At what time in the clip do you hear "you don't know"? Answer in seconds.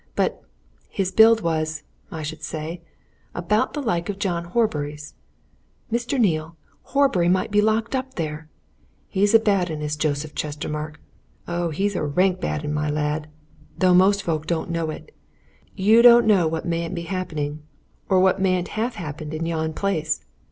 15.75-16.47